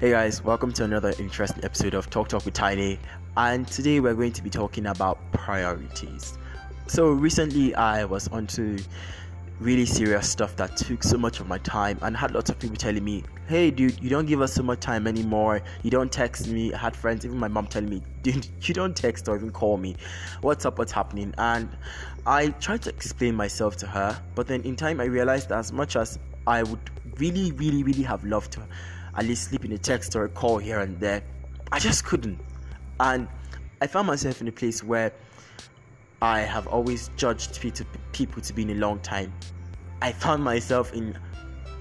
[0.00, 2.98] Hey guys, welcome to another interesting episode of Talk Talk with Tiny.
[3.36, 6.36] And today we're going to be talking about priorities.
[6.88, 8.76] So, recently I was onto
[9.60, 12.76] really serious stuff that took so much of my time and had lots of people
[12.76, 15.62] telling me hey dude you don't give us so much time anymore.
[15.84, 16.74] You don't text me.
[16.74, 19.76] I had friends even my mom telling me dude you don't text or even call
[19.76, 19.94] me.
[20.40, 20.76] What's up?
[20.76, 21.32] What's happening?
[21.38, 21.68] And
[22.26, 25.94] i tried to explain myself to her but then in time i realized as much
[25.94, 26.80] as i would
[27.18, 28.66] really really really have loved to
[29.16, 31.22] at least slip in a text or a call here and there
[31.72, 32.38] i just couldn't
[33.00, 33.28] and
[33.80, 35.12] i found myself in a place where
[36.24, 37.60] I have always judged
[38.12, 39.30] people to be in a long time.
[40.00, 41.18] I found myself in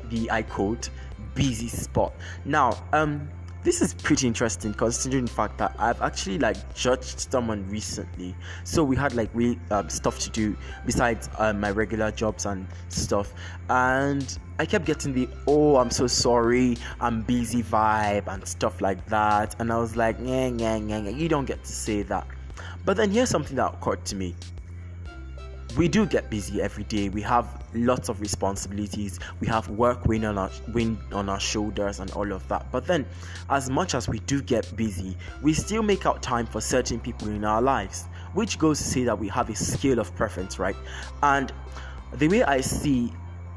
[0.09, 0.89] the I quote
[1.33, 2.13] busy spot.
[2.43, 3.29] Now, um,
[3.63, 8.35] this is pretty interesting considering the fact that I've actually like judged someone recently.
[8.65, 12.67] So we had like really um, stuff to do besides um, my regular jobs and
[12.89, 13.33] stuff,
[13.69, 19.05] and I kept getting the "oh I'm so sorry, I'm busy" vibe and stuff like
[19.07, 22.27] that, and I was like, "Yeah, yeah, yeah, you don't get to say that."
[22.85, 24.35] But then here's something that occurred to me.
[25.77, 27.09] We do get busy every day.
[27.09, 29.19] We have lots of responsibilities.
[29.39, 32.71] We have work weighing on our weighing on our shoulders and all of that.
[32.71, 33.07] But then,
[33.49, 37.27] as much as we do get busy, we still make out time for certain people
[37.29, 40.75] in our lives, which goes to say that we have a scale of preference, right?
[41.23, 41.51] And
[42.13, 43.11] the way I see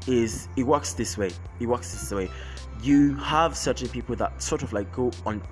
[0.07, 1.29] is it works this way.
[1.59, 2.31] It works this way.
[2.81, 5.43] You have certain people that sort of like go on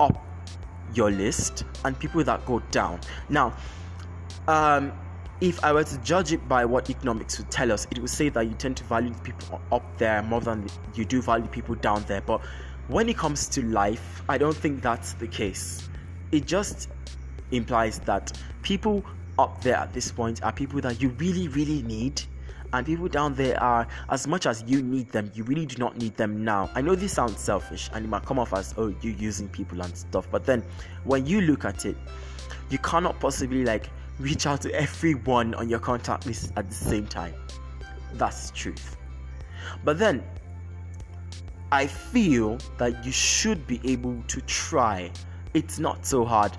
[0.00, 0.24] up
[0.94, 3.00] your list and people that go down.
[3.28, 3.54] Now,
[4.48, 4.92] um,
[5.40, 8.28] if I were to judge it by what economics would tell us, it would say
[8.30, 12.04] that you tend to value people up there more than you do value people down
[12.06, 12.20] there.
[12.20, 12.40] But
[12.88, 15.88] when it comes to life, I don't think that's the case.
[16.32, 16.88] It just
[17.50, 19.04] implies that people
[19.38, 22.22] up there at this point are people that you really, really need
[22.72, 25.96] and people down there are as much as you need them you really do not
[25.96, 28.92] need them now i know this sounds selfish and it might come off as oh
[29.00, 30.60] you're using people and stuff but then
[31.04, 31.96] when you look at it
[32.70, 37.06] you cannot possibly like reach out to everyone on your contact list at the same
[37.06, 37.34] time.
[38.14, 38.96] That's truth.
[39.84, 40.22] But then
[41.72, 45.10] i feel that you should be able to try.
[45.54, 46.52] It's not so hard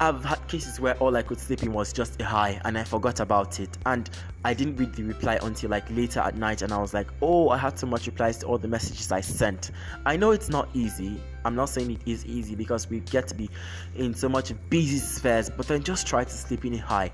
[0.00, 2.82] I've had cases where all I could sleep in was just a hi and I
[2.82, 4.10] forgot about it and
[4.44, 7.50] I didn't read the reply until like later at night and I was like, oh,
[7.50, 9.70] I had so much replies to all the messages I sent.
[10.04, 11.20] I know it's not easy.
[11.44, 13.48] I'm not saying it is easy because we get to be
[13.94, 17.12] in so much busy spheres, but then just try to sleep in a hi.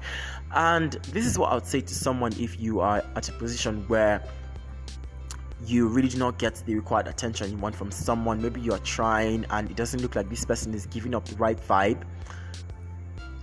[0.55, 3.85] And this is what I would say to someone if you are at a position
[3.89, 4.23] where
[5.67, 8.41] you really do not get the required attention you want from someone.
[8.41, 11.59] Maybe you're trying and it doesn't look like this person is giving up the right
[11.59, 12.03] vibe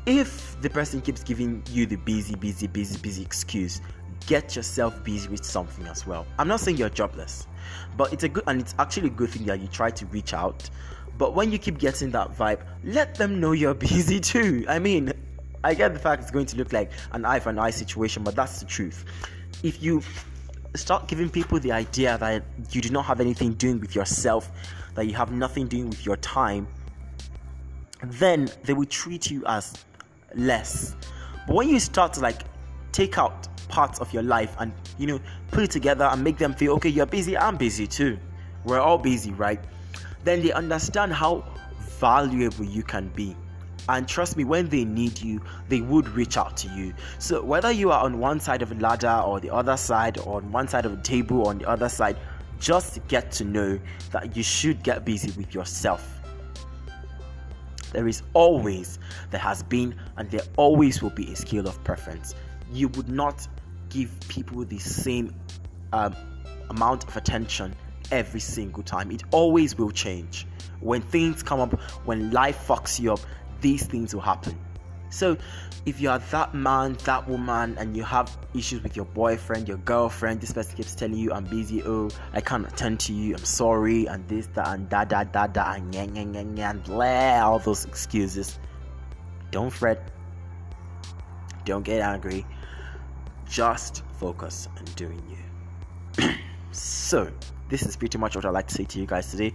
[0.07, 3.81] if the person keeps giving you the busy, busy, busy, busy excuse,
[4.25, 6.25] get yourself busy with something as well.
[6.39, 7.45] I'm not saying you're jobless,
[7.97, 10.33] but it's a good and it's actually a good thing that you try to reach
[10.33, 10.69] out.
[11.17, 14.65] But when you keep getting that vibe, let them know you're busy too.
[14.69, 15.11] I mean,
[15.65, 18.23] I get the fact it's going to look like an eye for an eye situation,
[18.23, 19.03] but that's the truth.
[19.61, 20.01] If you
[20.73, 24.51] start giving people the idea that you do not have anything doing with yourself,
[24.95, 26.65] that you have nothing doing with your time,
[28.03, 29.83] then they will treat you as
[30.35, 30.95] less.
[31.45, 32.43] But when you start to like
[32.91, 35.19] take out parts of your life and you know
[35.51, 38.17] put it together and make them feel okay, you're busy, I'm busy too.
[38.65, 39.59] We're all busy, right?
[40.23, 41.45] Then they understand how
[41.99, 43.35] valuable you can be.
[43.89, 46.93] And trust me, when they need you, they would reach out to you.
[47.19, 50.37] So whether you are on one side of a ladder or the other side, or
[50.37, 52.17] on one side of a table or on the other side,
[52.59, 53.79] just get to know
[54.11, 56.16] that you should get busy with yourself
[57.93, 58.99] there is always,
[59.31, 62.35] there has been, and there always will be a scale of preference.
[62.71, 63.47] You would not
[63.89, 65.33] give people the same
[65.93, 66.15] um,
[66.69, 67.73] amount of attention
[68.11, 69.11] every single time.
[69.11, 70.45] It always will change.
[70.79, 73.19] When things come up, when life fucks you up,
[73.61, 74.57] these things will happen.
[75.09, 75.37] So,
[75.85, 79.77] if you are that man, that woman, and you have issues with your boyfriend, your
[79.77, 83.45] girlfriend, this person keeps telling you, I'm busy, oh, I can't attend to you, I'm
[83.45, 87.39] sorry, and this, that, and da, da, da, da, and yang, yang, yang, yang, blah,
[87.41, 88.59] all those excuses.
[89.51, 90.11] Don't fret.
[91.63, 92.45] Don't get angry.
[93.47, 96.29] Just focus on doing you.
[96.71, 97.31] so,
[97.69, 99.53] this is pretty much what I'd like to say to you guys today.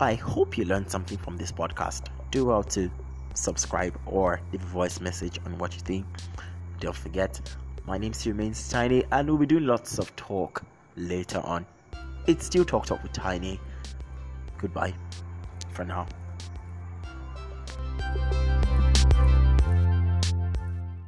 [0.00, 2.06] I hope you learned something from this podcast.
[2.30, 2.90] Do well to
[3.34, 6.06] subscribe or leave a voice message on what you think.
[6.80, 7.40] Don't forget,
[7.86, 10.62] my name still remains Tiny, and we'll be doing lots of talk
[10.96, 11.66] later on.
[12.26, 13.60] It's still Talk Talk with Tiny.
[14.58, 14.94] Goodbye
[15.72, 16.06] for now.